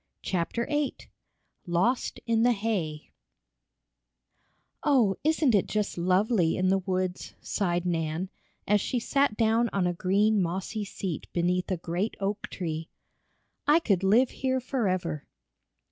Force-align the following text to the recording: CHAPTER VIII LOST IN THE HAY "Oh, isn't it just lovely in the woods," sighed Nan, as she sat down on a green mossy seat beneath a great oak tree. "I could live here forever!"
CHAPTER 0.23 0.65
VIII 0.65 0.95
LOST 1.67 2.19
IN 2.25 2.41
THE 2.41 2.53
HAY 2.53 3.11
"Oh, 4.81 5.15
isn't 5.23 5.53
it 5.53 5.67
just 5.67 5.95
lovely 5.95 6.57
in 6.57 6.69
the 6.69 6.79
woods," 6.79 7.35
sighed 7.39 7.85
Nan, 7.85 8.31
as 8.67 8.81
she 8.81 8.99
sat 8.99 9.37
down 9.37 9.69
on 9.71 9.85
a 9.85 9.93
green 9.93 10.41
mossy 10.41 10.85
seat 10.85 11.27
beneath 11.33 11.69
a 11.69 11.77
great 11.77 12.17
oak 12.19 12.49
tree. 12.49 12.89
"I 13.67 13.79
could 13.79 14.01
live 14.01 14.31
here 14.31 14.59
forever!" 14.59 15.27